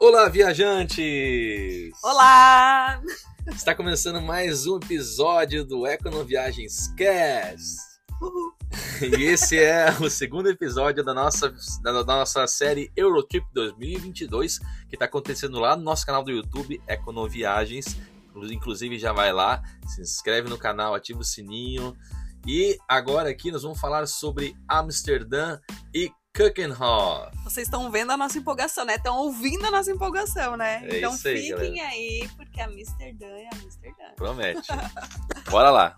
[0.00, 1.90] Olá, viajantes!
[2.04, 3.02] Olá!
[3.48, 7.78] Está começando mais um episódio do Econoviagens Cast.
[9.02, 11.52] E esse é o segundo episódio da nossa,
[11.82, 17.96] da, nossa série Eurotrip 2022, que está acontecendo lá no nosso canal do YouTube, Econoviagens.
[18.36, 21.96] Inclusive, já vai lá, se inscreve no canal, ativa o sininho.
[22.46, 25.58] E agora aqui nós vamos falar sobre Amsterdã
[25.92, 27.36] e Kuckenhof.
[27.42, 28.94] Vocês estão vendo a nossa empolgação, né?
[28.94, 30.86] Estão ouvindo a nossa empolgação, né?
[30.88, 31.88] É então aí, fiquem galera.
[31.88, 34.04] aí, porque Amsterdã é Amsterdã.
[34.14, 34.68] Promete.
[35.50, 35.96] Bora lá.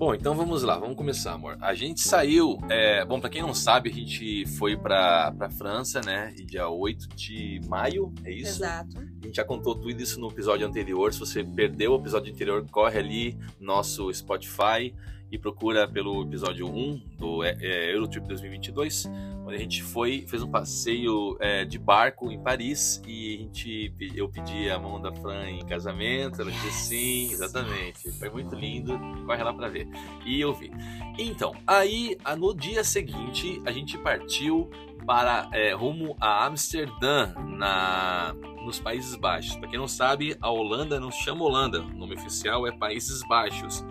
[0.00, 1.58] Bom, então vamos lá, vamos começar, amor.
[1.60, 6.00] A gente saiu, é, bom, pra quem não sabe, a gente foi pra, pra França,
[6.00, 8.64] né, e dia 8 de maio, é isso?
[8.64, 8.98] Exato.
[8.98, 11.12] A gente já contou tudo isso no episódio anterior.
[11.12, 14.94] Se você perdeu o episódio anterior, corre ali no nosso Spotify
[15.30, 19.10] e procura pelo episódio 1 do é, é, Eurotrip 2022,
[19.44, 23.94] onde a gente foi, fez um passeio é, de barco em Paris e a gente,
[24.14, 28.10] eu pedi a mão da Fran em casamento, ela disse sim, exatamente.
[28.12, 29.88] Foi muito lindo, corre lá pra ver.
[30.26, 30.70] E eu vi.
[31.18, 34.68] Então, aí no dia seguinte a gente partiu
[35.06, 39.56] para é, rumo a Amsterdã, na, nos Países Baixos.
[39.56, 43.22] Para quem não sabe, a Holanda não se chama Holanda, o nome oficial é Países
[43.28, 43.84] Baixos.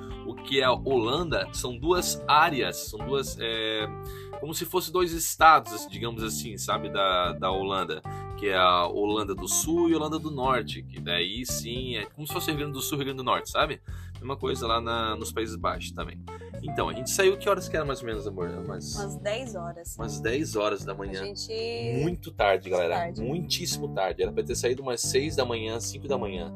[0.45, 3.37] Que é a Holanda são duas áreas, são duas.
[3.39, 3.87] é,
[4.39, 8.01] como se fossem dois estados, digamos assim, sabe, da, da Holanda.
[8.37, 10.81] Que é a Holanda do Sul e a Holanda do Norte.
[10.81, 13.17] Que daí sim é como se fosse o Rio Grande do Sul e Rio Grande
[13.17, 13.81] do Norte, sabe?
[14.15, 16.21] Mesma coisa lá na- nos Países Baixos também.
[16.61, 18.49] Então, a gente saiu, que horas que era mais ou menos, amor?
[18.49, 19.95] Umas, Umas 10 horas.
[19.97, 21.23] umas 10 horas da A manhã.
[21.25, 21.99] gente.
[22.01, 22.95] Muito tarde, galera.
[22.95, 23.21] tarde.
[23.21, 24.21] Muitíssimo tarde.
[24.23, 26.51] Era pra ter saído umas 6 da manhã, 5 da manhã.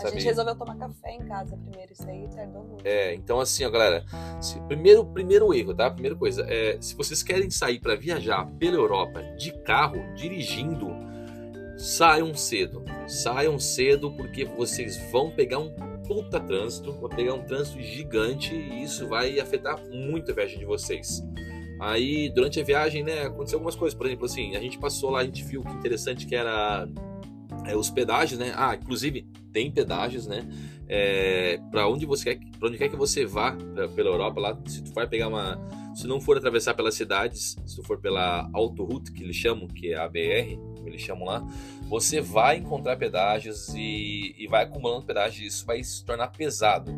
[0.00, 0.14] A sabe?
[0.14, 2.86] gente resolveu tomar café em casa primeiro, isso aí tardou muito.
[2.86, 4.04] É, então assim, ó, galera.
[4.40, 5.90] se- primeiro, primeiro erro, tá?
[5.90, 10.88] Primeira coisa, é, se vocês querem sair pra viajar pela Europa de carro, dirigindo,
[11.76, 12.82] saiam cedo.
[13.06, 15.70] Saiam cedo porque vocês vão pegar um
[16.06, 20.64] puta trânsito, vão pegar um trânsito gigante e isso vai afetar muito a viagem de
[20.64, 21.22] vocês.
[21.80, 23.96] Aí, durante a viagem, né, aconteceu algumas coisas.
[23.96, 26.86] Por exemplo, assim, a gente passou lá, a gente viu que interessante que era
[27.64, 28.52] é, os pedágios, né?
[28.54, 30.46] Ah, inclusive tem pedágios, né?
[30.88, 34.58] É, para onde você quer, para onde quer que você vá pra- pela Europa, lá,
[34.66, 35.56] se tu vai pegar uma,
[35.94, 39.92] se não for atravessar pelas cidades, se tu for pela autoroute que eles chamam, que
[39.92, 41.46] é a BR, eles chamam lá,
[41.88, 45.54] você vai encontrar pedágios e, e vai acumulando pedágios.
[45.54, 46.92] Isso vai se tornar pesado.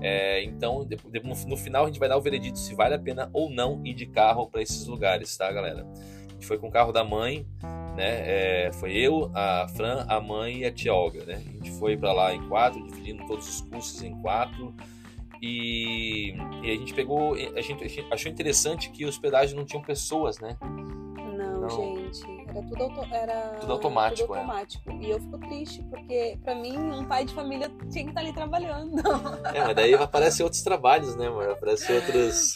[0.00, 0.86] É, então,
[1.46, 3.94] no final a gente vai dar o veredito se vale a pena ou não ir
[3.94, 5.86] de carro para esses lugares, tá, galera?
[6.42, 7.46] A gente foi com o carro da mãe,
[7.94, 8.66] né?
[8.66, 11.34] É, foi eu, a Fran, a mãe e a tia Olga, né?
[11.36, 14.74] A gente foi para lá em quatro, dividindo todos os custos em quatro.
[15.40, 19.64] E, e a gente pegou, a gente, a gente achou interessante que os pedágios não
[19.64, 20.56] tinham pessoas, né?
[20.60, 21.70] Não, Não.
[21.70, 22.42] gente.
[22.48, 24.40] Era tudo, auto- era Tudo automático, tudo é.
[24.40, 24.90] automático.
[25.00, 28.32] E eu fico triste, porque pra mim, um pai de família tinha que estar ali
[28.32, 29.00] trabalhando.
[29.54, 31.48] É, mas daí aparecem outros trabalhos, né, amor?
[31.50, 32.54] Aparecem outros.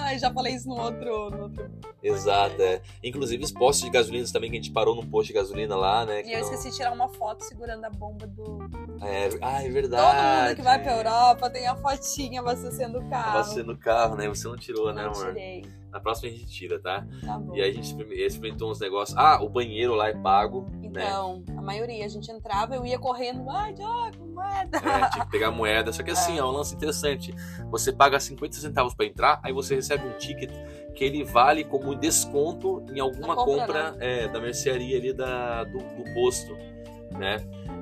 [0.00, 1.30] Ai, já falei isso no outro.
[1.30, 1.70] No outro...
[2.02, 2.80] Exato, é.
[3.02, 6.04] Inclusive os postos de gasolina também, que a gente parou num posto de gasolina lá,
[6.06, 6.22] né?
[6.24, 8.58] E eu não- esqueci de tirar uma foto segurando a bomba do.
[9.02, 10.46] É, ah, é Todo verdade.
[10.48, 13.44] mundo que vai pra Europa tem a fotinha abastecendo o carro.
[13.44, 14.28] Você no carro, né?
[14.28, 15.26] Você não tirou, né, Não amor?
[15.28, 15.64] tirei.
[15.90, 17.04] Na próxima a gente tira, tá?
[17.24, 17.54] Tá bom.
[17.56, 19.16] E aí a gente experim- experimentou uns negócios.
[19.18, 21.04] Ah, o banheiro lá é pago, né?
[21.04, 24.78] Então, a maioria, a gente entrava, eu ia correndo, ai, Diogo, moeda.
[24.78, 25.92] É, tinha que pegar moeda.
[25.92, 27.34] Só que assim, é um lance interessante.
[27.70, 30.50] Você paga 50 centavos pra entrar, aí você recebe um ticket
[30.94, 35.64] que ele vale como desconto em alguma Na compra, compra, é, da mercearia ali da,
[35.64, 36.56] do, do posto,
[37.16, 37.38] né?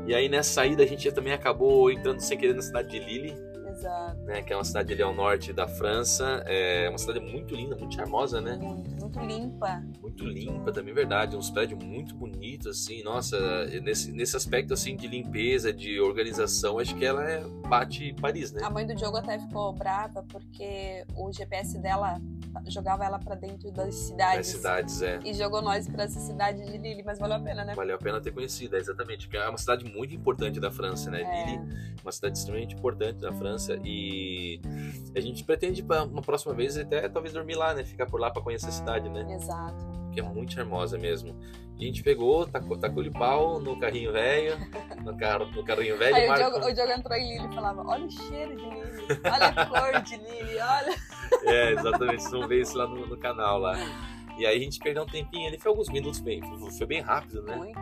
[0.06, 3.47] E aí nessa saída a gente também acabou entrando sem querer na cidade de Lille,
[3.78, 4.20] Exato.
[4.22, 4.42] né?
[4.42, 6.42] Que é uma cidade ali ao norte da França.
[6.46, 8.56] É uma cidade muito linda, muito charmosa, né?
[8.56, 9.82] Muito, muito limpa.
[10.00, 11.36] muito limpa também, verdade.
[11.36, 13.02] Uns prédios muito bonitos, assim.
[13.02, 13.38] Nossa,
[13.82, 18.60] nesse, nesse aspecto, assim, de limpeza, de organização, acho que ela é, bate Paris, né?
[18.64, 22.20] A mãe do Diogo até ficou brava porque o GPS dela
[22.66, 24.48] jogava ela pra dentro das cidades.
[24.48, 25.20] cidades, é.
[25.24, 27.74] E jogou nós pra essa cidade de Lille, mas valeu a pena, né?
[27.74, 29.26] Valeu a pena ter conhecido, é, exatamente.
[29.26, 31.22] Porque é uma cidade muito importante da França, né?
[31.22, 31.46] É.
[31.46, 33.67] Lille, uma cidade extremamente importante da França.
[33.84, 34.60] E
[35.14, 37.84] a gente pretende, para uma próxima vez, até talvez dormir lá, né?
[37.84, 39.26] Ficar por lá para conhecer a cidade, né?
[39.34, 39.86] Exato.
[40.12, 41.38] Que é muito charmosa mesmo.
[41.78, 44.56] E a gente pegou, tacou, tacou-lhe pau no carrinho velho,
[45.04, 46.16] no, carro, no carrinho velho.
[46.16, 48.62] Aí o Marco- Diogo, o Diogo entrou em Lille e falava: Olha o cheiro de
[48.62, 50.94] Lille, olha a cor de Lille, olha.
[51.44, 53.74] É, exatamente, vocês vão ver isso lá no, no canal lá.
[54.38, 56.40] E aí a gente perdeu um tempinho, ele foi alguns minutos bem,
[56.76, 57.54] foi bem rápido, né?
[57.56, 57.78] Muito.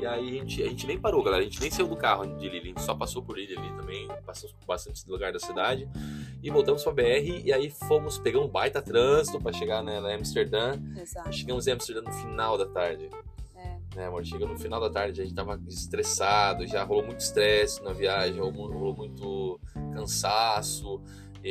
[0.00, 1.42] E aí a gente, a gente nem parou, galera.
[1.42, 3.72] A gente nem saiu do carro de Lille, a gente só passou por Lille ali
[3.76, 5.88] também, passou por bastante lugar da cidade.
[6.42, 10.14] e voltamos pra BR e aí fomos, pegamos um baita trânsito pra chegar né, na
[10.14, 10.78] Amsterdã.
[11.00, 11.32] Exato.
[11.32, 13.10] Chegamos em Amsterdã no final da tarde.
[13.56, 13.96] É.
[13.96, 14.24] Né, amor?
[14.24, 18.40] Chegou no final da tarde, a gente tava estressado, já rolou muito estresse na viagem,
[18.40, 19.60] rolou, muito
[19.92, 21.00] cansaço,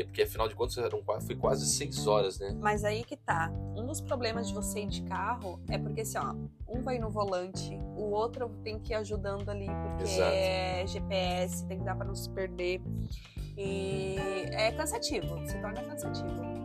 [0.03, 2.55] porque afinal de contas eram, foi quase seis horas, né?
[2.59, 3.51] Mas aí que tá.
[3.75, 6.33] Um dos problemas de você ir de carro é porque assim, ó,
[6.67, 10.31] um vai no volante, o outro tem que ir ajudando ali, porque Exato.
[10.33, 12.81] é GPS, tem que dar pra não se perder.
[13.57, 14.15] E
[14.51, 16.57] é cansativo, se torna cansativo.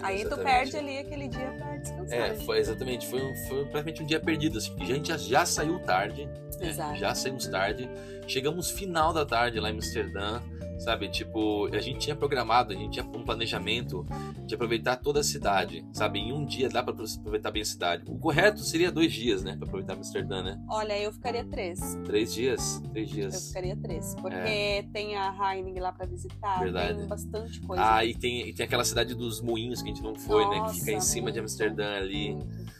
[0.00, 0.44] Aí tu Exatamente.
[0.44, 2.18] perde ali aquele dia pra descansar.
[2.18, 5.44] É, foi exatamente, foi, foi praticamente um dia perdido, assim, porque a gente já, já
[5.44, 6.26] saiu tarde,
[6.60, 6.68] né?
[6.68, 6.96] Exato.
[6.98, 7.88] já saímos tarde,
[8.26, 10.40] chegamos final da tarde lá em Amsterdã,
[10.78, 14.06] sabe, tipo, a gente tinha programado, a gente tinha um planejamento
[14.46, 18.04] de aproveitar toda a cidade, sabe, em um dia dá pra aproveitar bem a cidade.
[18.08, 20.60] O correto seria dois dias, né, pra aproveitar Amsterdã, né?
[20.68, 21.98] Olha, eu ficaria três.
[22.04, 23.48] Três dias, três Eu dias.
[23.48, 24.14] ficaria três.
[24.14, 26.98] Porque tem a Heining lá pra visitar, Verdade.
[26.98, 27.82] tem bastante coisa.
[27.84, 30.64] Ah, e tem, e tem aquela cidade dos moinhos que a gente não foi, né,
[30.68, 32.34] que fica em Nossa, cima de muito, Amsterdã ali.
[32.34, 32.78] muito.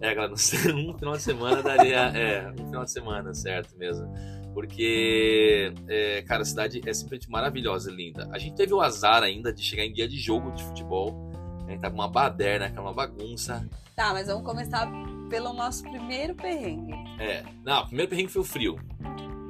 [0.00, 1.98] É, cara, um final de semana daria.
[2.16, 4.10] É, um final de semana, certo mesmo.
[4.54, 8.28] Porque, é, cara, a cidade é simplesmente maravilhosa, linda.
[8.32, 11.30] A gente teve o azar ainda de chegar em dia de jogo de futebol.
[11.66, 11.78] Né?
[11.78, 13.68] Tava uma baderna, que é uma bagunça.
[13.94, 14.90] Tá, mas vamos começar
[15.28, 16.94] pelo nosso primeiro perrengue.
[17.18, 17.44] É.
[17.64, 18.76] Não, o primeiro perrengue foi o frio.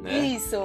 [0.02, 0.18] Né?
[0.18, 0.56] Isso.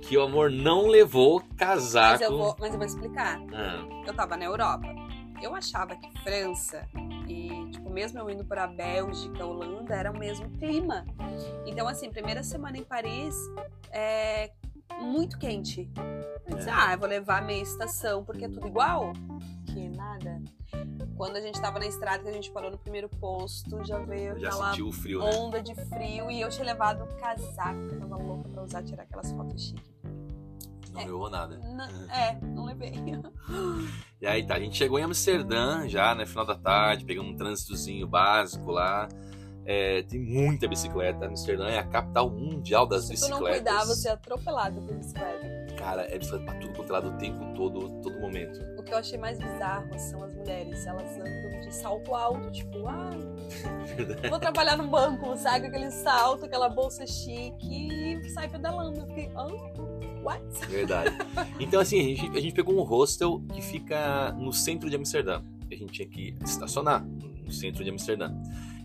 [0.00, 2.12] Que o amor não levou casaco.
[2.12, 3.40] Mas eu, vou, mas eu vou explicar.
[3.52, 4.88] Ah, Eu tava na Europa.
[5.42, 6.86] Eu achava que França
[7.28, 11.04] e, tipo, mesmo eu indo pra Bélgica, Holanda, era o mesmo clima.
[11.66, 13.34] Então, assim, primeira semana em Paris
[13.90, 14.52] é
[15.00, 15.90] muito quente.
[16.46, 16.72] Eu disse, É.
[16.72, 19.12] ah, eu vou levar meia estação, porque é tudo igual.
[19.66, 20.40] Que nada.
[21.16, 24.38] Quando a gente tava na estrada, que a gente parou no primeiro posto, já veio
[24.38, 25.30] já aquela sentiu o frio, né?
[25.36, 29.02] onda de frio e eu tinha levado um casaco, eu tava louca pra usar, tirar
[29.04, 29.92] aquelas fotos chiques.
[30.92, 31.04] Não É.
[31.04, 31.56] levou nada.
[31.58, 32.92] Não- é, não levei.
[34.20, 36.26] E aí tá, a gente chegou em Amsterdã já, né?
[36.26, 39.08] Final da tarde, pegamos um trânsitozinho básico lá.
[39.64, 41.26] É, tem muita bicicleta.
[41.26, 43.40] Amsterdã é a capital mundial das Se tu bicicletas.
[43.40, 45.74] não cuidar, você é atropelado por bicicleta.
[45.78, 48.60] Cara, é bicicleta pra tudo quanto é lado o tempo todo, todo momento.
[48.78, 50.84] O que eu achei mais bizarro são as mulheres.
[50.84, 53.10] Elas andam de salto alto, tipo, ah,
[54.28, 55.68] vou trabalhar no banco, sabe?
[55.68, 59.00] Aquele salto, aquela bolsa chique e sai pedalando.
[59.00, 59.46] Eu fiquei, ah,
[60.22, 60.42] what?
[60.68, 61.16] Verdade.
[61.58, 65.42] Então, assim, a gente, a gente pegou um hostel que fica no centro de Amsterdã.
[65.70, 67.04] A gente tinha que estacionar
[67.44, 68.32] no centro de Amsterdã.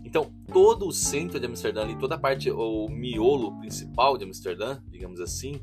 [0.04, 4.78] Então, todo o centro de Amsterdã, ali, toda a parte, o miolo principal de Amsterdã,
[4.90, 5.60] digamos assim,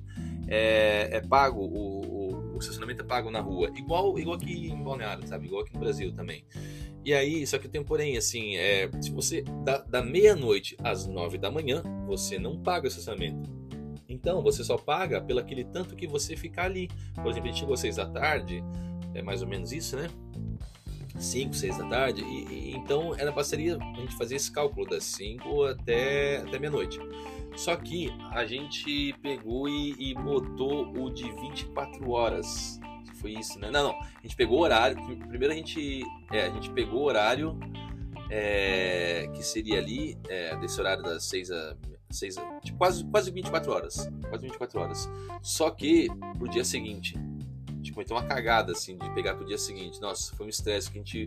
[0.47, 3.71] é, é pago, o, o- o estacionamento é pago na rua.
[3.75, 5.47] Igual, igual aqui em Balneário, sabe?
[5.47, 6.45] Igual aqui no Brasil também.
[7.03, 11.05] E aí, só que tem um porém, assim, é, se você, da, da meia-noite às
[11.07, 13.49] nove da manhã, você não paga o estacionamento.
[14.07, 16.89] Então, você só paga pelo aquele tanto que você ficar ali.
[17.15, 18.63] Por exemplo, a gente chegou às seis da tarde,
[19.13, 20.09] é mais ou menos isso, né?
[21.17, 25.03] 5, 6 da tarde, e, e então era parceria a gente fazer esse cálculo das
[25.05, 26.99] 5 até, até meia-noite.
[27.55, 32.79] Só que a gente pegou e, e botou o de 24 horas.
[33.21, 33.71] Foi isso, né?
[33.71, 33.99] Não, não.
[33.99, 34.97] A gente pegou o horário.
[35.27, 36.03] Primeiro a gente.
[36.31, 37.57] É, a gente pegou o horário
[38.29, 41.77] é, que seria ali, é, desse horário das 6 a.
[42.09, 44.09] 6 a tipo, quase, quase 24 horas.
[44.29, 45.09] Quase 24 horas.
[45.41, 46.07] Só que
[46.37, 47.15] pro dia seguinte.
[47.77, 50.01] Gente cometeu uma cagada, assim, de pegar pro dia seguinte.
[50.01, 51.25] Nossa, foi um estresse que a gente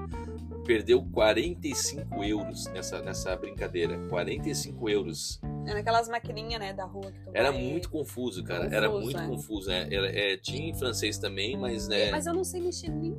[0.64, 3.96] perdeu 45 euros nessa, nessa brincadeira.
[4.08, 5.40] 45 euros.
[5.66, 8.64] É naquelas maquininhas, né, da rua que tu Era vai- muito confuso, cara.
[8.64, 9.26] Confuso, Era muito é.
[9.28, 9.88] confuso, né?
[9.90, 13.14] Era, é, tinha em francês também, mas, né, Mas eu não sei mexer nem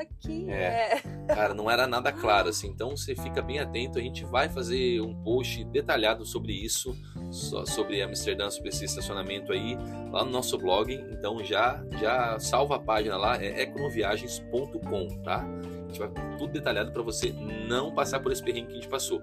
[0.00, 0.50] daqui.
[0.50, 1.00] É.
[1.28, 1.34] É.
[1.34, 2.68] cara, não era nada claro, assim.
[2.68, 3.98] Então você fica bem atento.
[3.98, 6.96] A gente vai fazer um post detalhado sobre isso,
[7.30, 9.76] sobre Amsterdã, sobre esse estacionamento aí,
[10.10, 10.92] lá no nosso blog.
[11.12, 15.44] Então já, já salva a página lá, é econoviagens.com, tá?
[15.44, 17.32] A gente vai tudo detalhado para você
[17.68, 19.20] não passar por esse perrengue que a gente passou.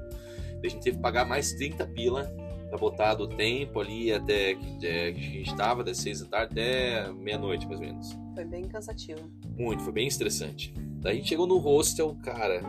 [0.64, 2.32] A gente teve que pagar mais 30 pila
[2.70, 6.28] pra botar do tempo ali até que, é, que a gente estava, das 6 da
[6.28, 8.27] tarde até meia-noite, mais ou menos.
[8.38, 9.20] Foi bem cansativo.
[9.58, 10.72] Muito, foi bem estressante.
[11.02, 12.62] Daí a gente chegou no hostel, cara.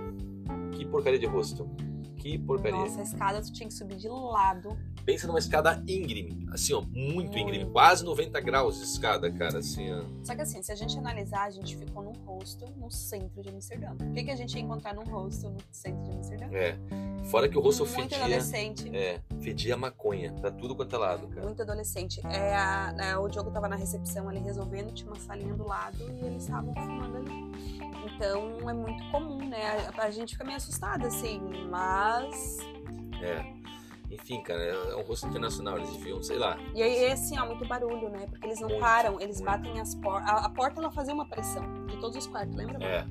[0.73, 1.69] Que porcaria de hostel.
[2.19, 2.77] Que porcaria.
[2.77, 4.77] Nossa, a escada tu tinha que subir de lado.
[5.05, 9.91] Pensa numa escada íngreme, assim, ó, muito íngreme, quase 90 graus de escada, cara, assim,
[9.91, 10.03] ó.
[10.23, 13.49] Só que assim, se a gente analisar, a gente ficou num hostel no centro de
[13.49, 13.93] Amsterdã.
[13.99, 16.47] O que, que a gente ia encontrar num hostel no centro de Amsterdã?
[16.53, 16.77] É.
[17.31, 18.95] Fora que o hostel Muito fedia, adolescente.
[18.95, 21.47] é, fedia maconha pra tudo quanto é lado, cara.
[21.47, 22.21] Muito adolescente.
[22.27, 25.97] É, a- né, o Diogo tava na recepção ali resolvendo, tinha uma salinha do lado
[26.03, 27.48] e eles estavam fumando ali.
[28.15, 29.89] Então é muito comum, né?
[29.97, 32.59] A, a gente fica meio assustada, assim, mas.
[33.23, 33.59] É.
[34.11, 36.57] Enfim, cara, é um rosto internacional, eles deviam, sei lá.
[36.75, 38.27] E aí, é assim, ó, muito barulho, né?
[38.31, 39.51] Porque eles não Muito, param, eles muito.
[39.51, 40.31] batem as portas.
[40.31, 42.83] A, a porta, ela fazia uma pressão de todos os quartos, lembra?
[42.83, 43.05] É,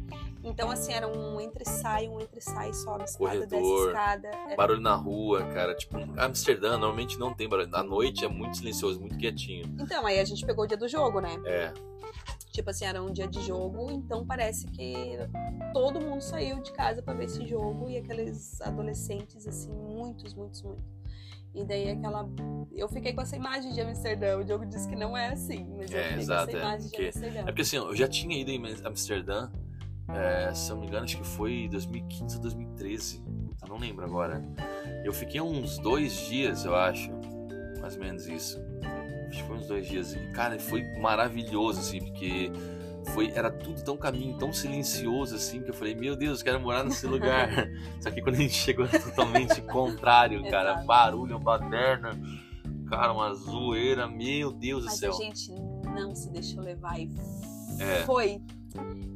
[0.43, 4.27] Então, assim, era um entre-sai, um entre-sai, sobe escada, Corredor, escada.
[4.29, 5.75] Era- barulho na rua, cara.
[5.75, 7.69] Tipo, Amsterdã normalmente não tem barulho.
[7.73, 9.65] À noite é muito silencioso, muito quietinho.
[9.79, 11.39] Então, aí a gente pegou o dia do jogo, né?
[11.45, 11.71] É,
[12.57, 14.95] Tipo assim, era um dia de jogo, então parece que
[15.73, 20.63] todo mundo saiu de casa pra ver esse jogo e aqueles adolescentes, assim, muitos, muitos,
[20.63, 20.83] muitos.
[21.53, 22.27] E daí aquela.
[22.71, 24.39] Eu fiquei com essa imagem de Amsterdã.
[24.39, 26.65] O Diogo disse que não é assim, mas eu É, fiquei exato, com é, essa
[26.67, 27.39] imagem porque- de Amsterdã.
[27.39, 29.51] É porque assim, eu já tinha ido em Amsterdã,
[30.09, 33.23] é, se eu não me engano, acho que foi 2015 ou 2013.
[33.61, 34.43] Eu não lembro agora.
[35.05, 37.11] Eu fiquei uns dois dias, eu acho.
[37.79, 38.59] Mais ou menos isso.
[39.27, 40.13] Acho que foi uns dois dias.
[40.13, 42.51] E, cara, foi maravilhoso, assim, porque
[43.13, 46.59] foi, era tudo tão caminho, tão silencioso, assim, que eu falei, meu Deus, eu quero
[46.59, 47.49] morar nesse lugar.
[48.01, 50.71] Só que quando a gente chegou é totalmente contrário, cara.
[50.71, 50.85] Exato.
[50.87, 52.11] Barulho, baderna,
[52.89, 55.11] cara, uma zoeira, meu Deus do Mas céu.
[55.11, 55.51] a gente
[55.93, 57.09] não se deixou levar e
[57.79, 58.03] É.
[58.05, 58.41] foi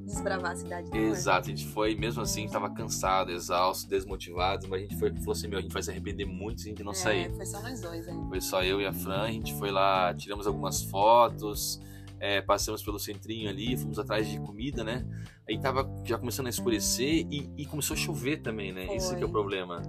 [0.06, 1.08] desbravar a cidade do amor.
[1.10, 5.32] Exato, a gente foi, mesmo assim, tava cansado, exausto, desmotivado, mas a gente foi, falou
[5.32, 7.36] assim, meu, a gente vai se arrepender muito se a gente não É, sair.
[7.36, 8.06] Foi só nós dois.
[8.06, 11.80] Foi só eu e a Fran, a gente foi lá, tiramos algumas fotos,
[12.20, 15.06] é, passamos pelo centrinho ali, fomos atrás de comida, né?
[15.50, 18.96] Aí tava já começando a escurecer e, e começou a chover também, né?
[18.96, 19.32] Esse que é o Foi.
[19.32, 19.82] problema.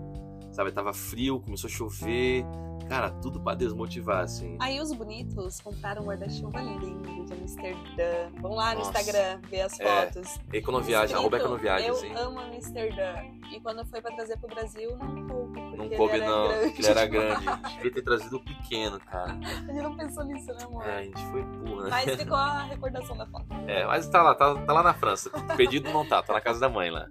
[0.53, 2.45] Sabe, tava frio, começou a chover,
[2.89, 4.57] cara, tudo pra desmotivar, assim.
[4.61, 8.31] Aí os bonitos compraram um guarda-chuva lindo de Amsterdã.
[8.41, 8.91] Vão lá no Nossa.
[8.91, 10.41] Instagram ver as É, fotos.
[10.53, 11.45] Econoviagem, arroba hein?
[11.87, 13.15] Eu amo Amsterdã.
[13.53, 15.61] E quando foi pra trazer pro Brasil, não coube.
[15.77, 16.79] Não coube não, grande.
[16.79, 17.49] ele era grande.
[17.49, 19.33] A gente devia ter trazido o pequeno, cara.
[19.33, 20.87] A gente não pensou nisso, né, amor?
[20.87, 21.91] É, a gente foi burro, né?
[21.91, 23.47] Mas ficou a recordação da foto.
[23.67, 25.31] É, mas tá lá, tá, tá lá na França.
[25.57, 27.07] Perdido não tá, tá na casa da mãe lá.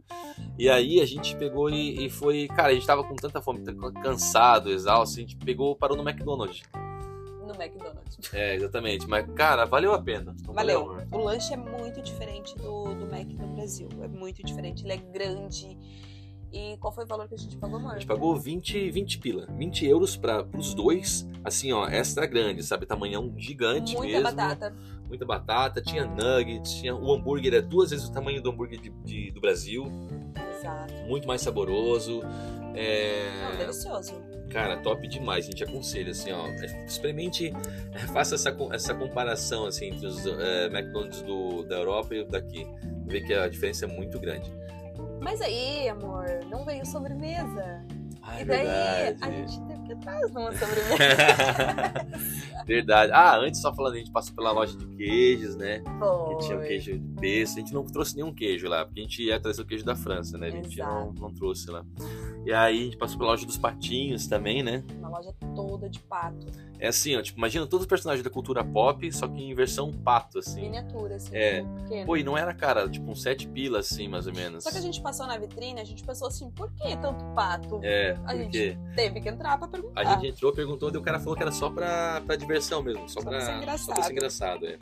[0.57, 2.47] E aí a gente pegou e, e foi.
[2.47, 3.63] Cara, a gente tava com tanta fome,
[4.01, 6.61] cansado, exausto, a gente pegou, parou no McDonald's.
[7.45, 8.33] No McDonald's.
[8.33, 9.07] É, exatamente.
[9.07, 10.35] Mas, cara, valeu a pena.
[10.45, 10.81] Não Valeu.
[10.91, 11.07] amor?
[11.11, 13.89] O lanche é muito diferente do, do Mac no Brasil.
[14.01, 14.83] É muito diferente.
[14.85, 15.77] Ele é grande.
[16.53, 17.91] E qual foi o valor que a gente pagou, amor?
[17.91, 19.47] A gente pagou 20, 20 pila.
[19.57, 21.27] 20 euros para os dois.
[21.43, 22.85] Assim, ó, extra grande, sabe?
[22.85, 24.35] Tamanhão gigante Muita mesmo.
[24.35, 24.75] batata.
[25.07, 25.81] Muita batata.
[25.81, 29.39] Tinha nuggets, tinha o hambúrguer, é duas vezes o tamanho do hambúrguer de- de- do
[29.41, 29.85] Brasil.
[30.57, 30.93] Exato.
[31.07, 32.21] Muito mais saboroso.
[32.75, 33.49] É...
[33.51, 34.13] Não, delicioso.
[34.51, 36.47] Cara, top demais, a gente aconselha, assim, ó,
[36.85, 37.53] experimente,
[38.11, 42.67] faça essa, essa comparação, assim, entre os eh, McDonald's do, da Europa e o daqui,
[43.05, 44.51] vê que a diferença é muito grande.
[45.21, 47.85] Mas aí, amor, não veio sobremesa.
[48.23, 48.67] Ah, e daí
[49.21, 52.05] a gente teve que atrás numa sobremesa.
[52.65, 53.11] Verdade.
[53.13, 56.37] Ah, antes, só falando, a gente passou pela loja de queijos, né, que Foi.
[56.39, 59.23] tinha o queijo de pesto, a gente não trouxe nenhum queijo lá, porque a gente
[59.23, 61.83] ia trazer o queijo da França, né, a gente não, não trouxe lá.
[62.45, 65.99] E aí a gente passou pela loja dos patinhos também, né, Uma loja toda de
[65.99, 66.47] pato.
[66.79, 69.91] é assim, ó, tipo, imagina todos os personagens da cultura pop, só que em versão
[69.91, 70.61] pato, assim.
[70.61, 71.29] Miniatura, assim.
[71.35, 71.61] É.
[71.61, 72.05] tipo, pequeno.
[72.07, 74.63] Pô, e não era cara, tipo uns sete pilas, assim, mais ou menos.
[74.63, 77.79] Só que a gente passou na vitrine, a gente pensou assim, por que tanto pato?
[77.83, 80.01] É, A porque Teve que entrar pra perguntar.
[80.01, 83.07] a gente entrou, perguntou, e o cara falou que era só pra, pra diversão mesmo,
[83.07, 83.85] só, Só pra, pra ser engraçado.
[83.85, 84.79] só pra ser engraçado, é.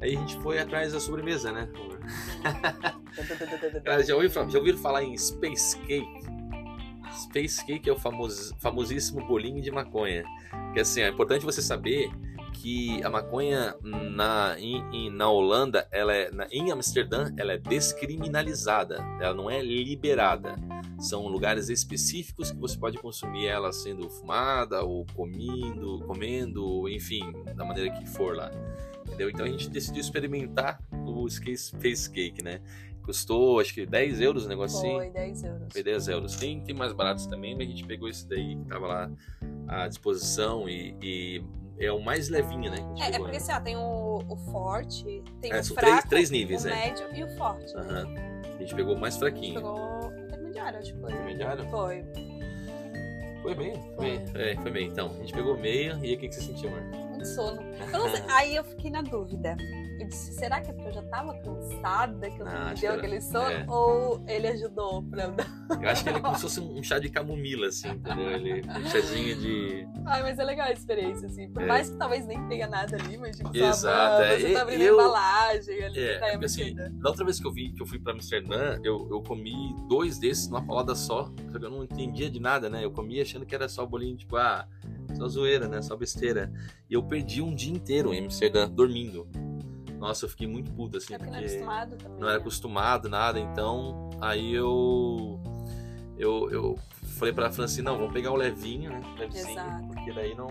[0.00, 1.68] Aí a gente foi atrás da sobremesa, né?
[3.84, 6.35] Cara, já, ouviram, já ouviram falar em Space Cake?
[7.16, 7.96] Space Cake é o
[8.58, 10.24] famosíssimo bolinho de maconha.
[10.72, 12.10] Que assim, é importante você saber
[12.52, 14.56] que a maconha na,
[15.12, 20.56] na Holanda, ela é, na- em Amsterdã, ela é descriminalizada, ela não é liberada.
[20.98, 27.64] São lugares específicos que você pode consumir ela sendo fumada ou comendo, comendo, enfim, da
[27.64, 28.50] maneira que for lá.
[29.06, 29.28] Entendeu?
[29.30, 32.60] Então a gente decidiu experimentar o Space Cake, né?
[33.06, 34.96] Custou acho que 10 euros o negocinho.
[34.98, 35.68] Foi 10 euros.
[35.72, 36.36] Foi 10 euros.
[36.36, 39.10] Tem, tem mais baratos também, mas a gente pegou esse daí que tava lá
[39.68, 41.42] à disposição e, e
[41.78, 42.78] é o mais levinho, né?
[42.98, 43.36] É, é pegou, porque né?
[43.44, 46.74] assim, ó, tem o, o forte, tem É, o fraco, três- três níveis, o é.
[46.74, 47.72] médio e o forte.
[47.76, 48.42] né?
[48.56, 49.54] A gente pegou o mais A gente fraquinho.
[49.54, 51.12] pegou intermediário, acho que foi.
[51.12, 51.70] Intermediário?
[51.70, 52.04] Foi.
[53.42, 54.24] Foi bem, foi bem.
[54.34, 54.88] É, foi bem.
[54.88, 56.80] Então, a gente pegou meio e aí o que, que você sentiu, amor?
[57.10, 57.62] Muito sono.
[57.92, 59.56] Eu sei, Aí eu fiquei na dúvida.
[59.98, 62.74] Eu disse, será que é porque eu já tava cansada que eu Não, não acho
[62.74, 63.50] deu que era- aquele sono?
[63.50, 63.64] é.
[63.68, 65.34] Ou ele ajudou pra eu
[65.90, 68.30] acho que ele é como se fosse um chá de camomila, assim, entendeu?
[68.30, 69.88] Ele, um chazinho de.
[70.04, 71.50] Ai, mas é legal a experiência, assim.
[71.50, 71.66] Por É.
[71.66, 74.38] mais que talvez nem tenha nada ali, mas tipo, Exato, é.
[74.38, 77.46] você E- tá abrindo eu- a embalagem ali, É, tá assim, da outra vez que
[77.46, 81.32] eu vi que eu fui pra Amsterdã, eu, eu comi dois desses numa paulada só,
[81.50, 82.84] só que eu não entendia de nada, né?
[82.84, 84.68] Eu comia achando que era só bolinho, tipo, ah,
[85.14, 85.80] só zoeira, né?
[85.82, 86.52] Só besteira.
[86.90, 89.26] E eu perdi um dia inteiro em Amsterdã, dormindo.
[89.98, 92.18] Nossa, eu fiquei muito puto, assim, É porque não é porque acostumado também.
[92.20, 92.40] não era né?
[92.42, 95.40] acostumado, nada, então aí eu
[96.18, 96.78] eu, eu
[97.18, 99.02] falei pra Francine, não, vamos pegar o levinho, né?
[99.18, 99.86] Levezinho, Exato.
[99.88, 100.48] porque daí não.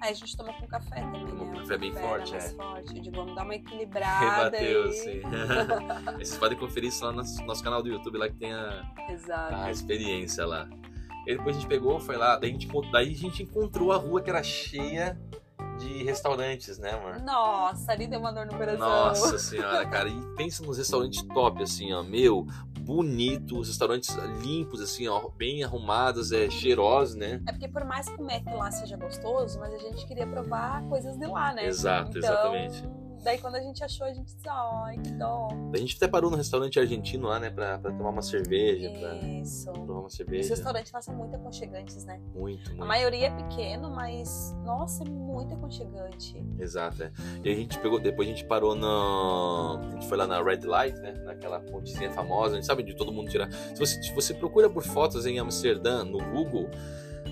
[0.00, 1.50] Aí a gente toma com café também, Toma né?
[1.52, 2.40] com O café bem era forte, é.
[2.40, 2.96] forte.
[2.96, 4.44] Eu digo, vamos dar uma equilibrada.
[4.56, 4.92] Rebateu, e...
[4.92, 5.22] sim.
[6.18, 8.84] Vocês podem conferir isso lá no nosso, canal do YouTube, lá que tem a,
[9.64, 10.68] a experiência lá.
[11.26, 13.96] E depois a gente pegou, foi lá, daí a gente, daí a gente encontrou a
[13.96, 15.18] rua que era cheia
[15.78, 17.20] de restaurantes, né, amor?
[17.20, 18.78] Nossa, ali deu uma dor no coração.
[18.78, 20.08] Nossa senhora, cara.
[20.08, 22.02] E pensa nos restaurantes top, assim, ó.
[22.02, 22.46] Meu,
[22.80, 27.40] bonitos, restaurantes limpos, assim, ó, bem arrumados, é, cheirosos, né?
[27.46, 30.82] É porque por mais que o Mac lá seja gostoso, mas a gente queria provar
[30.88, 31.66] coisas de lá, né?
[31.66, 32.82] Exato, então, exatamente.
[33.28, 35.48] Daí quando a gente achou, a gente disse, ai, que dó.
[35.74, 39.16] A gente até parou no restaurante argentino lá, né, pra, pra tomar uma cerveja, pra
[39.16, 39.70] Isso.
[39.70, 40.48] tomar uma Os cerveja.
[40.48, 42.18] restaurantes lá são muito aconchegantes, né?
[42.34, 42.86] Muito, A muito.
[42.86, 46.42] maioria é pequeno, mas, nossa, é muito aconchegante.
[46.58, 47.12] Exato, é.
[47.44, 49.78] E a gente pegou, depois a gente parou no.
[49.78, 51.12] A gente foi lá na Red Light, né?
[51.26, 53.52] Naquela pontezinha famosa, a gente sabe de todo mundo tirar.
[53.52, 56.70] Se você, se você procura por fotos em Amsterdã no Google,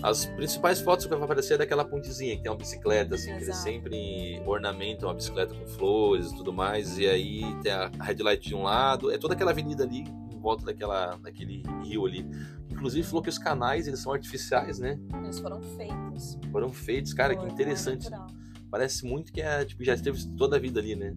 [0.03, 3.37] as principais fotos que vai aparecer é daquela pontezinha, que tem uma bicicleta, assim, que
[3.37, 3.63] eles Exato.
[3.63, 6.97] sempre ornamentam a bicicleta com flores e tudo mais.
[6.97, 10.39] E aí tem a Red Light de um lado, é toda aquela avenida ali, em
[10.39, 12.25] volta daquela, daquele rio ali.
[12.69, 14.99] Inclusive falou que os canais eles são artificiais, né?
[15.23, 16.37] Eles foram feitos.
[16.51, 18.09] Foram feitos, cara, Foi, que interessante.
[18.09, 18.27] natural.
[18.69, 21.15] Parece muito que é, tipo, já esteve toda a vida ali, né?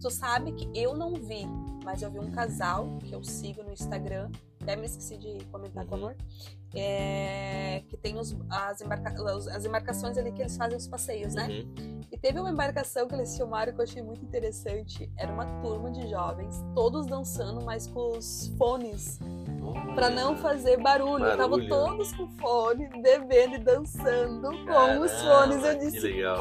[0.00, 1.46] Tu sabe que eu não vi,
[1.84, 4.30] mas eu vi um casal que eu sigo no Instagram,
[4.62, 6.02] até me esqueci de comentar com Uhum.
[6.04, 6.16] amor,
[6.74, 9.14] é, que tem os, as, embarca-
[9.54, 11.48] as embarcações ali que eles fazem os passeios, né?
[11.48, 12.00] Uhum.
[12.10, 15.10] E teve uma embarcação que eles filmaram que eu achei muito interessante.
[15.16, 19.18] Era uma turma de jovens, todos dançando, mas com os fones,
[19.94, 21.24] pra não fazer barulho.
[21.24, 21.68] Estavam Barulho.
[21.68, 25.64] todos com fone, bebendo e dançando com os fones.
[25.64, 26.38] Eu Que disse, legal.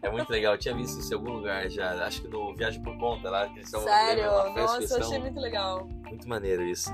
[0.00, 0.54] É muito legal.
[0.54, 1.92] Eu tinha visto isso em algum lugar já.
[2.06, 3.46] Acho que no Viagem por Conta lá.
[3.48, 4.22] Que eles estavam sério?
[4.24, 5.86] festa, Nossa, eu estavam- achei muito legal.
[6.08, 6.90] Muito maneiro isso.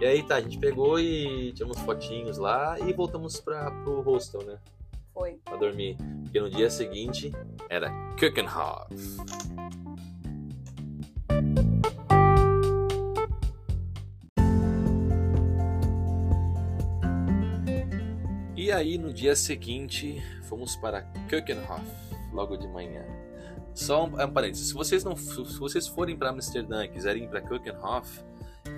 [0.00, 4.42] E aí tá, a gente pegou e tiramos fotinhos lá e voltamos pra, pro hostel,
[4.42, 4.58] né?
[5.14, 5.38] Foi.
[5.44, 5.96] Pra dormir.
[6.24, 7.32] Porque no dia seguinte
[7.70, 8.86] era Keukenhof.
[18.76, 21.84] Aí no dia seguinte fomos para Keukenhof,
[22.32, 23.04] logo de manhã.
[23.74, 27.28] Só um, um parênteses, se vocês, não, se vocês forem para Amsterdã e quiserem ir
[27.28, 28.24] para Keukenhof,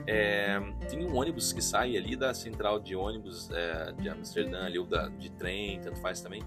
[0.07, 4.79] é, tem um ônibus que sai ali da central de ônibus é, de Amsterdã, ali,
[4.79, 6.43] ou da, de trem, tanto faz também,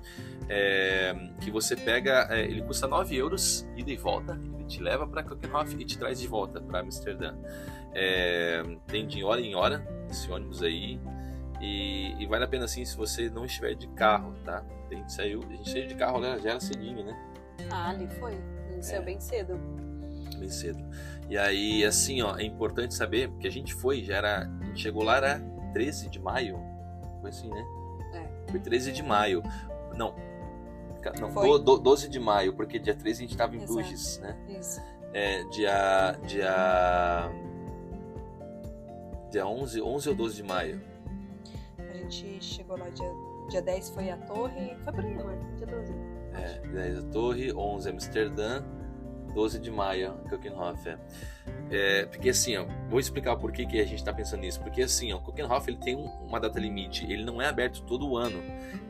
[0.49, 5.07] é, que você pega, é, ele custa 9 euros, ida e volta, ele te leva
[5.07, 7.35] para Keukenhof e te traz de volta para Amsterdã.
[7.93, 10.99] É, tem de hora em hora esse ônibus aí,
[11.61, 14.63] e, e vale a pena assim se você não estiver de carro, tá?
[14.91, 17.17] A gente saiu, a gente saiu de carro né, já era cedinho, né?
[17.69, 18.33] Ah, ali foi.
[18.71, 19.05] Ele saiu É.
[19.05, 19.59] bem cedo.
[20.37, 20.83] bem cedo.
[21.29, 24.49] E aí, assim, ó, é importante saber, porque a gente foi, já era.
[24.61, 25.39] A gente chegou lá, era
[25.71, 26.59] 13 de maio.
[27.21, 27.63] Foi assim, né?
[28.15, 28.51] É.
[28.51, 29.41] Foi 13 de maio.
[29.95, 30.13] Não.
[31.19, 31.47] Não, Foi.
[31.47, 33.73] do- do- 12 de maio, porque dia 13 a gente tava em Exato.
[33.73, 34.35] Bruges, né?
[34.49, 34.81] Isso.
[35.13, 36.15] É, dia.
[36.27, 37.31] Dia.
[39.31, 40.81] Dia 11, 11 ou 12 de maio.
[42.11, 43.11] Gente chegou lá dia,
[43.49, 44.75] dia 10 foi a torre.
[44.83, 45.37] Foi por aí, amor.
[45.57, 45.93] Dia 12.
[46.33, 48.63] É, 10 a Torre, 11 Amsterdã,
[49.33, 50.87] 12 de maio, Keukenhof.
[50.89, 50.97] É.
[51.69, 54.59] É, porque assim, ó, vou explicar por que, que a gente está pensando nisso.
[54.61, 55.21] Porque assim, ó, o
[55.69, 58.37] ele tem um- uma data limite, ele não é aberto todo ano,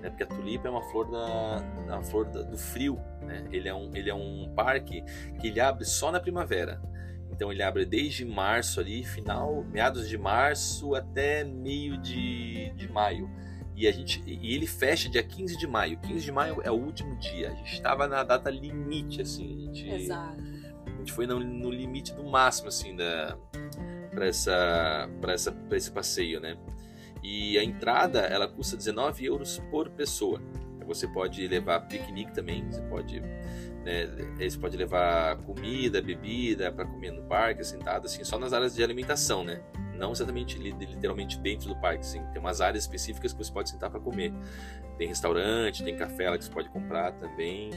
[0.02, 0.10] né?
[0.10, 1.64] Porque a tulipa é uma flor da,
[2.02, 3.46] flor da- do frio, né?
[3.52, 5.04] Ele é um, ele é um parque
[5.40, 6.82] que ele abre só na primavera.
[7.42, 13.28] Então ele abre desde março ali, final, meados de março até meio de, de maio.
[13.76, 15.98] E, a gente, e ele fecha dia 15 de maio.
[16.02, 17.50] 15 de maio é o último dia.
[17.52, 19.56] A gente estava na data limite, assim.
[19.56, 20.40] A gente, Exato.
[20.86, 23.36] a gente foi no, no limite do máximo, assim, da,
[24.12, 26.56] para essa, pra essa, pra esse passeio, né?
[27.24, 30.40] E a entrada, ela custa 19 euros por pessoa.
[30.86, 33.20] Você pode levar piquenique também, você pode,
[33.84, 38.76] né, você pode levar comida, bebida para comer no parque, sentado, assim, só nas áreas
[38.76, 39.62] de alimentação, né?
[39.96, 42.24] Não exatamente li- literalmente dentro do parque, assim.
[42.32, 44.34] Tem umas áreas específicas que você pode sentar para comer.
[44.98, 47.70] Tem restaurante, tem café lá que você pode comprar também.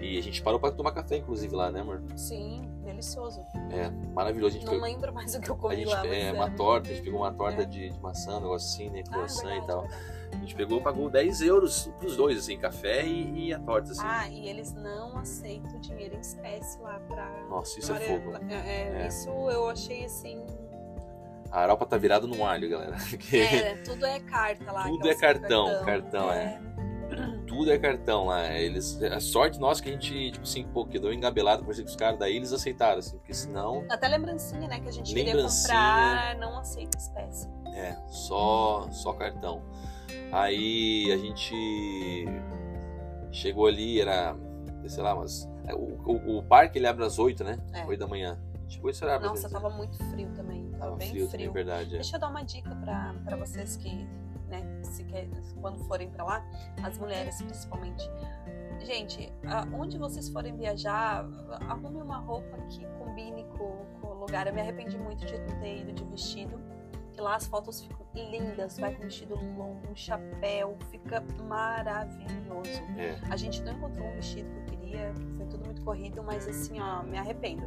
[0.00, 2.02] E a gente parou para tomar café, inclusive, lá, né, amor?
[2.16, 3.40] Sim, delicioso.
[3.70, 4.56] É, maravilhoso.
[4.56, 6.06] A gente Não foi- lembro mais o que eu a comi gente, lá.
[6.06, 7.64] é, era uma torta, a gente pegou uma torta É.
[7.64, 9.02] de, de maçã, um negócio assim, né?
[9.08, 9.88] Ah, Croissant verdade, e tal.
[10.32, 14.02] A gente pegou, pagou 10 euros pros dois, assim, café e, e a torta, assim.
[14.04, 17.30] Ah, e eles não aceitam dinheiro em espécie lá pra.
[17.48, 18.32] Nossa, isso é fogo.
[18.48, 19.06] É, é, É.
[19.08, 20.44] Isso eu achei assim.
[21.50, 22.96] A Europa tá virada no alho, galera.
[23.10, 24.84] Porque É, tudo é carta lá.
[24.84, 26.58] Tudo é cartão, cartão, é.
[27.46, 28.50] tudo é cartão lá.
[28.54, 31.96] Eles, a sorte nossa que a gente, tipo assim, pô, quedou engabelado por com os
[31.96, 33.84] caras, daí eles aceitaram, assim, porque senão.
[33.90, 34.80] Até lembrancinha, né?
[34.80, 35.74] Que a gente Lembrancinha.
[35.74, 37.48] queria comprar, não aceita espécie.
[37.74, 39.62] É, só, só cartão.
[40.32, 42.24] Aí a gente
[43.30, 44.36] chegou ali, era,
[44.86, 45.48] sei lá, mas.
[45.66, 47.58] é, O, o, o parque ele abre às 8, né?
[47.72, 47.84] É.
[47.84, 48.38] 8 da manhã.
[48.68, 49.26] Chegou esse horário.
[49.26, 50.64] Nossa, tava muito frio também.
[50.70, 51.48] Tava, Tava bem frio, frio.
[51.48, 51.88] também, verdade.
[51.94, 51.98] é.
[51.98, 54.06] Deixa eu dar uma dica pra pra vocês que,
[54.48, 55.28] né, se quer,
[55.60, 56.44] quando forem pra lá,
[56.82, 58.02] as mulheres principalmente.
[58.80, 59.32] Gente,
[59.78, 61.24] onde vocês forem viajar,
[61.68, 64.46] arrume uma roupa que combine com, com o lugar.
[64.48, 66.58] Eu me arrependi muito de não ter ido de vestido,
[67.22, 72.82] lá as fotos ficam lindas, vai com vestido longo, um chapéu, fica maravilhoso.
[72.98, 73.16] É.
[73.30, 76.80] A gente não encontrou um vestido que eu queria, foi tudo muito corrido, mas assim,
[76.80, 77.62] ó, me arrependo.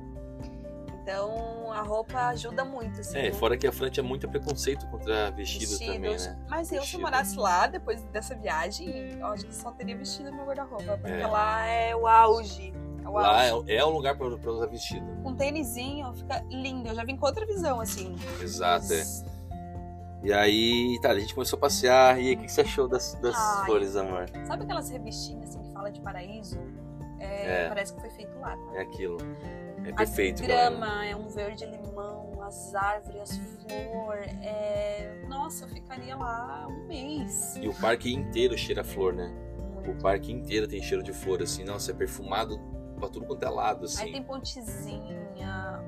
[1.02, 3.18] Então, a roupa ajuda muito, assim.
[3.20, 3.32] É, né?
[3.32, 6.26] fora que a França tinha muito preconceito contra vestido também, Vestidos.
[6.36, 6.46] né?
[6.50, 7.02] Mas eu, se Vestido.
[7.04, 10.98] morasse lá, depois dessa viagem, eu acho que só teria vestido no meu guarda-roupa.
[10.98, 11.28] Porque É.
[11.28, 12.74] lá é o auge.
[13.04, 13.72] É o Lá auge.
[13.72, 15.06] é, é o lugar pra, pra usar vestido.
[15.22, 16.90] Com tênisinho, fica lindo.
[16.90, 18.16] Eu já vim com outra visão, assim.
[18.42, 19.04] Exato, é.
[20.26, 22.20] E aí, tá, a gente começou a passear.
[22.20, 23.66] E aí, o que você achou das, das Ai.
[23.66, 24.26] flores, amor?
[24.46, 26.60] Sabe aquelas revistinhas, assim, que fala de paraíso?
[27.20, 27.66] É.
[27.66, 28.58] É, Parece que foi feito lá.
[28.58, 28.76] tá?
[28.76, 29.18] É aquilo.
[29.86, 30.70] É A perfeito, galera.
[30.72, 34.32] grama é um verde limão, as árvores, as flores.
[34.42, 35.22] É...
[35.30, 37.56] Nossa, eu ficaria lá um mês.
[37.58, 39.32] E o parque inteiro cheira a flor, né?
[39.60, 40.02] O Muito.
[40.02, 41.64] parque inteiro tem cheiro de flor, assim.
[41.64, 42.60] Nossa, é perfumado
[42.98, 44.12] pra tudo quanto é lado, Aí assim.
[44.12, 45.24] tem pontezinha.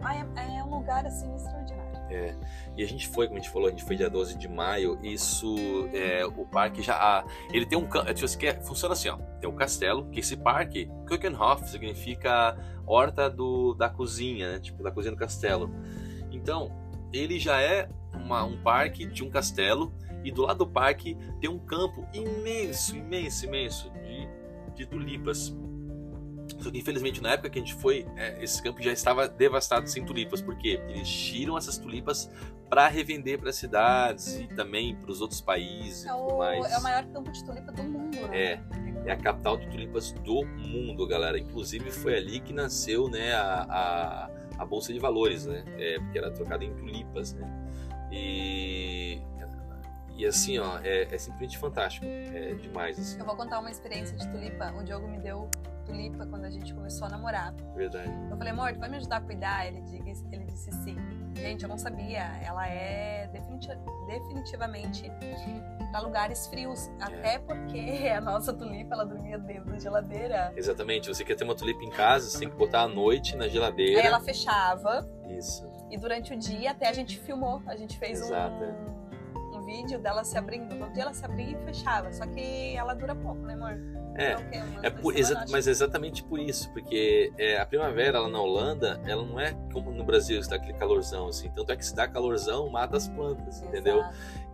[0.04, 1.77] Ai, é, é um lugar assim extraordinário.
[2.10, 2.36] É.
[2.78, 4.98] E a gente foi, como a gente falou, a gente foi dia 12 de maio.
[5.04, 5.56] Isso,
[5.94, 6.96] é, o parque já.
[6.96, 7.88] ah, ele tem um.
[8.16, 9.18] Se você quer, funciona assim, ó.
[9.40, 14.60] Tem um castelo, que esse parque, Kuchenhof, significa horta do, da cozinha, né?
[14.60, 15.70] Tipo, da cozinha do castelo.
[16.32, 16.72] Então,
[17.12, 19.94] ele já é uma- um parque de um castelo.
[20.24, 24.28] E do lado do parque tem um campo imenso, imenso, imenso de,
[24.76, 25.56] de tulipas.
[26.60, 29.88] Só que infelizmente na época que a gente foi, é, esse campo já estava devastado
[29.90, 32.30] sem tulipas, porque eles tiram essas tulipas
[32.70, 37.06] para revender para cidades e também para os outros países É o, é o maior
[37.06, 38.38] campo de tulipa do mundo, né?
[38.38, 38.60] É,
[39.06, 41.40] é a capital de tulipas do mundo, galera.
[41.40, 44.30] Inclusive foi ali que nasceu, né, a, a,
[44.60, 45.64] a bolsa de valores, né?
[45.78, 47.50] É, porque era trocada em tulipas, né?
[48.12, 49.22] E
[50.18, 54.16] e assim, ó, é, é simplesmente fantástico, é demais, assim, Eu vou contar uma experiência
[54.18, 54.72] de tulipa.
[54.78, 55.50] O Diogo me deu
[55.86, 57.54] tulipa quando a gente começou a namorar.
[57.76, 58.12] verdade.
[58.30, 59.68] Eu falei, amor, tu vai me ajudar a cuidar?
[59.68, 60.98] Ele disse, ele disse sim.
[61.36, 62.24] Gente, eu não sabia.
[62.44, 63.70] Ela é definiti-
[64.08, 65.10] definitivamente
[65.92, 66.88] para lugares frios.
[67.00, 67.04] É.
[67.04, 67.80] Até porque
[68.14, 70.52] a nossa tulipa, ela dormia dentro da geladeira.
[70.56, 71.08] Exatamente.
[71.08, 74.02] Você quer ter uma tulipa em casa, você tem que botar à noite na geladeira.
[74.02, 75.08] Aí ela fechava.
[75.30, 75.66] Isso.
[75.90, 77.62] E durante o dia até a gente filmou.
[77.66, 78.68] A gente fez Exato, é.
[78.68, 79.07] um, um
[79.68, 80.74] vídeo dela se abrindo.
[80.74, 82.12] No dia ela se abria e fechava.
[82.12, 83.78] Só que ela dura pouco, né, amor?
[84.16, 84.34] É.
[84.36, 84.58] Dura o quê?
[84.58, 88.40] Umas É por, exa- mas é exatamente por isso, porque é, a primavera lá na
[88.42, 91.52] Holanda, ela não é como no Brasil, dá aquele calorzão, assim.
[91.52, 94.02] Tanto é que se dá calorzão, mata as plantas, entendeu?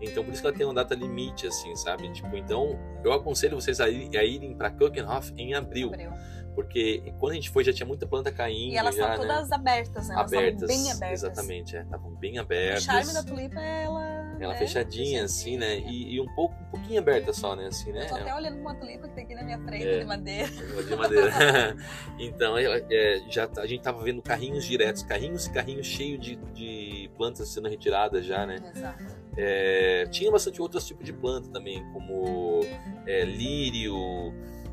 [0.04, 2.12] Então por isso que ela tem uma data limite, assim, sabe?
[2.12, 6.12] Tipo, então eu aconselho vocês a, ir- a irem pra Kuchenhof em abril, Abriu.
[6.56, 9.16] porque quando a gente foi já tinha muita planta caindo, E elas já, né?
[9.18, 10.16] todas abertas, né?
[10.16, 11.24] Elas abertas, bem abertas.
[11.24, 12.84] exatamente, é, estavam bem O abertas.
[12.84, 14.13] charme da tulipa é ela.
[14.39, 15.78] Ela é fechadinha, assim, né?
[15.78, 17.68] E, e um pouco, um pouquinho aberta só, né?
[17.68, 18.04] Assim, né?
[18.06, 20.00] Eu tô até olhando uma tulipa que tem aqui na minha frente É.
[20.00, 20.50] de madeira.
[20.88, 21.32] de madeira.
[22.20, 26.20] então, ela- é, já tá- a gente tava vendo carrinhos diretos, carrinhos e carrinhos cheios
[26.26, 28.56] de, de plantas sendo retiradas já, né?
[28.76, 29.04] Exato.
[29.36, 32.62] É, tinha bastante outros tipos de planta também, como
[33.08, 33.96] é, lírio,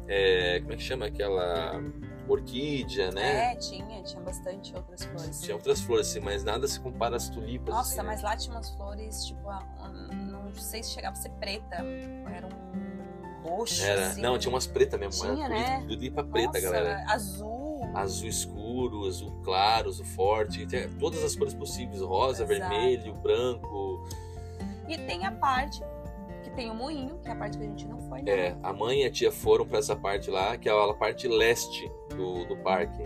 [0.06, 1.80] é, como é que chama aquela
[2.28, 3.52] orquídea, né?
[3.52, 5.40] É, tinha, tinha bastante outras flores.
[5.40, 7.74] Tinha outras flores, assim, mas nada se compara às tulipas.
[7.74, 8.02] Nossa, assim, né?
[8.06, 9.66] mas lá tinha umas flores, tipo, a-
[10.12, 11.76] um- não sei se chegava a ser preta.
[11.76, 13.82] Era um roxo.
[13.82, 14.20] Era, assim.
[14.20, 15.84] não, tinha umas pretas mesmo, Tinha, era né?
[15.88, 17.04] tulipa, preta, Nossa, galera.
[17.08, 17.90] Azul.
[17.94, 22.60] azul escuro, azul claro, azul forte, tem todas as cores possíveis, rosa, Exato.
[22.70, 24.04] vermelho, branco.
[24.90, 25.80] E tem a parte
[26.42, 28.32] que tem o moinho, que é a parte que a gente não foi, né?
[28.32, 31.28] É, a mãe e a tia foram para essa parte lá, que é a parte
[31.28, 33.04] leste do, do parque.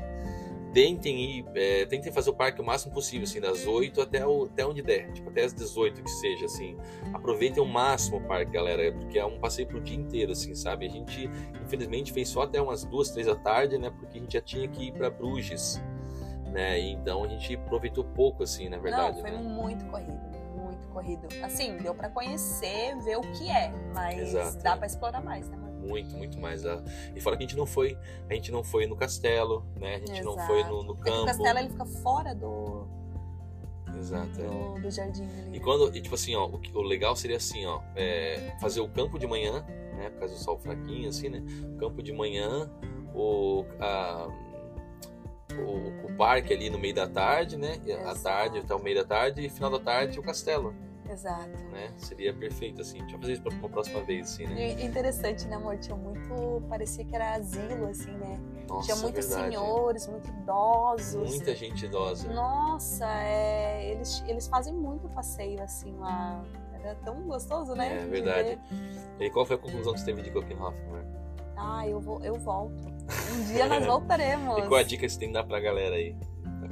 [0.73, 4.45] Tentem ir, é, tentem fazer o parque o máximo possível, assim, das 8 até, o,
[4.45, 6.77] até onde der, tipo, até as 18 que seja, assim.
[7.13, 10.87] Aproveitem o máximo o parque, galera, porque é um passeio pro dia inteiro, assim, sabe?
[10.87, 11.31] A gente,
[11.65, 13.91] infelizmente, fez só até umas duas, três da tarde, né?
[13.91, 15.81] Porque a gente já tinha que ir para Bruges,
[16.55, 16.81] né?
[16.81, 19.43] Então a gente aproveitou pouco, assim, na verdade, não, foi né?
[19.43, 20.21] muito corrido,
[20.95, 21.27] corrido.
[21.43, 24.77] Assim, deu pra conhecer, ver o que é, mas Exato, dá é.
[24.77, 25.59] pra explorar mais, né?
[25.87, 26.65] Muito, muito mais.
[26.65, 26.83] ah.
[27.15, 27.99] E fora que a gente não foi,
[28.31, 29.97] a gente não foi no castelo, né?
[29.97, 30.47] A gente não Exato.
[30.47, 31.27] foi no, no É que o campo.
[31.27, 32.87] castelo ele fica fora do,
[33.99, 34.41] Exato.
[34.41, 34.45] é.
[34.45, 35.49] do, do jardim ali.
[35.49, 35.61] E né?
[35.61, 39.19] quando, e tipo assim, ó, o, o legal seria assim, ó, é, fazer o campo
[39.19, 39.63] de manhã,
[39.97, 40.09] né?
[40.11, 41.43] Por causa do sol fraquinho, assim, né?
[41.75, 42.71] O campo de manhã,
[43.15, 44.29] o, a-
[45.61, 47.81] o, o parque ali no meio da tarde, né?
[47.85, 48.23] e À Exato.
[48.23, 50.75] tarde, até o meio da tarde, e final da tarde o castelo.
[51.09, 51.51] Exato.
[51.71, 51.93] Né?
[51.99, 52.99] Seria perfeito, assim.
[53.01, 54.71] Deixa eu fazer isso pra uma próxima vez, assim, né?
[54.71, 55.77] E interessante, né, amor?
[55.79, 56.63] Tinha muito.
[56.69, 58.41] Parecia que era asilo, assim, né?
[58.67, 59.55] Nossa, Tinha muitos verdade.
[59.55, 61.31] senhores, muito idosos.
[61.31, 62.33] Muita gente idosa.
[62.33, 66.43] Nossa, é, eles, eles fazem muito passeio, assim, lá.
[66.73, 67.99] Era tão gostoso, né?
[67.99, 68.59] É de verdade.
[69.19, 69.27] ver.
[69.27, 71.05] E qual foi a conclusão que você teve de Copenhagen, amor?
[71.57, 72.94] Ah, eu, vou, eu volto.
[73.33, 74.59] Um dia nós voltaremos.
[74.59, 76.17] E qual a dica que você tem que dar pra galera aí?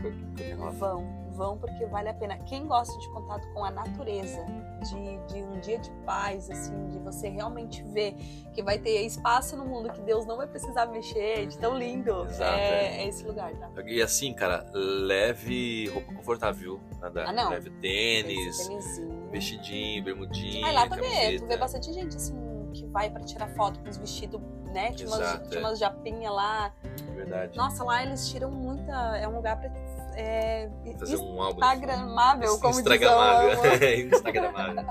[0.02, 0.78] Copenhagen?
[0.78, 2.36] Vão, vão porque vale a pena.
[2.38, 4.44] Quem gosta de contato com a natureza,
[4.82, 8.14] de, de um dia de paz, assim, de você realmente ver
[8.52, 12.24] que vai ter espaço no mundo que Deus não vai precisar mexer, de tão lindo.
[12.24, 13.70] Exato, é, é esse lugar, tá?
[13.86, 16.80] E assim, cara, leve roupa confortável.
[17.00, 17.24] Nada.
[17.28, 17.50] Ah, não.
[17.50, 18.70] Leve tênis,
[19.30, 20.66] vestidinho, bermudinha.
[20.66, 21.44] Aí lá tu vê, camiseta.
[21.44, 22.41] tu vê bastante gente assim
[22.72, 24.40] que vai pra tirar foto com os vestidos,
[24.72, 24.92] né?
[24.92, 25.64] Tinha umas, tinha é.
[25.64, 26.72] umas japinhas lá.
[27.14, 27.56] Verdade.
[27.56, 28.92] Nossa, lá eles tiram muita.
[29.16, 29.70] É um lugar pra.
[30.14, 31.60] É, Fazer um álbum.
[31.60, 33.60] Instagramável, como Instagramável.
[34.12, 34.84] Instagramável.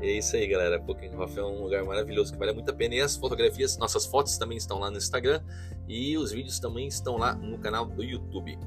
[0.00, 0.80] É isso aí, galera.
[0.80, 2.94] Pokenhof é um lugar maravilhoso que vale muito a pena.
[2.94, 5.42] E as fotografias, nossas fotos também estão lá no Instagram.
[5.88, 8.58] E os vídeos também estão lá no canal do YouTube.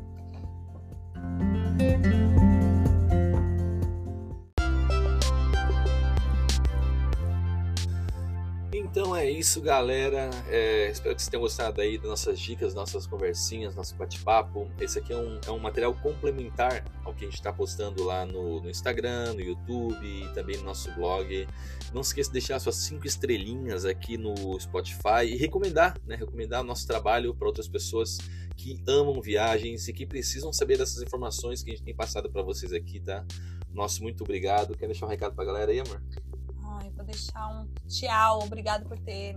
[8.92, 10.32] Então é isso, galera.
[10.48, 14.68] É, espero que vocês tenham gostado aí das nossas dicas, nossas conversinhas, nosso bate-papo.
[14.82, 18.26] Esse aqui é um, é um material complementar ao que a gente está postando lá
[18.26, 21.48] no, no Instagram, no YouTube e também no nosso blog.
[21.94, 26.16] Não se esqueça de deixar suas cinco estrelinhas aqui no Spotify e recomendar, né?
[26.16, 28.18] Recomendar o nosso trabalho para outras pessoas
[28.58, 32.42] que amam viagens e que precisam saber dessas informações que a gente tem passado para
[32.42, 33.24] vocês aqui, tá?
[33.72, 34.76] Nosso muito obrigado.
[34.76, 36.02] Quer deixar um recado pra galera aí, amor?
[37.10, 38.44] Deixar um tchau.
[38.44, 39.36] Obrigado por ter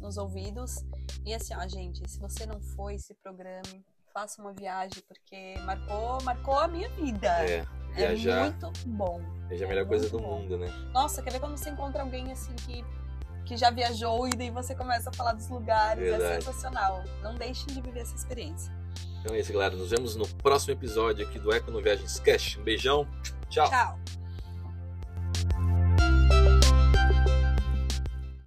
[0.00, 0.84] nos ouvidos.
[1.24, 6.20] E assim, ó, gente, se você não foi, se programe, faça uma viagem, porque marcou,
[6.22, 7.28] marcou a minha vida.
[7.28, 9.20] É, viajar muito bom.
[9.50, 10.40] é a é melhor coisa muito do bom.
[10.40, 10.68] mundo, né?
[10.92, 12.84] Nossa, quer ver quando você encontra alguém assim que,
[13.46, 16.02] que já viajou e daí você começa a falar dos lugares?
[16.02, 16.44] É Verdade.
[16.44, 17.04] sensacional.
[17.22, 18.72] Não deixem de viver essa experiência.
[19.20, 19.76] Então é isso, galera.
[19.76, 22.56] Nos vemos no próximo episódio aqui do Eco no Viagens Cash.
[22.56, 23.06] Um beijão.
[23.48, 23.68] Tchau.
[23.68, 24.21] Tchau.